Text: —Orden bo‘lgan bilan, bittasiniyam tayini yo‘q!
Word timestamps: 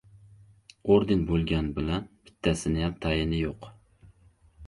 —Orden 0.93 1.19
bo‘lgan 1.31 1.67
bilan, 1.75 2.07
bittasiniyam 2.29 2.95
tayini 3.05 3.43
yo‘q! 3.43 3.69